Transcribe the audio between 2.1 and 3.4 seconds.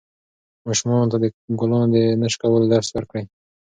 نه شکولو درس ورکړئ.